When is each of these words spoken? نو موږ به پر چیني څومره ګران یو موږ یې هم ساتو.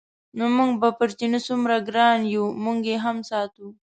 نو 0.37 0.45
موږ 0.57 0.71
به 0.81 0.89
پر 0.97 1.09
چیني 1.17 1.39
څومره 1.47 1.75
ګران 1.89 2.19
یو 2.35 2.45
موږ 2.63 2.79
یې 2.89 2.97
هم 3.05 3.17
ساتو. 3.29 3.67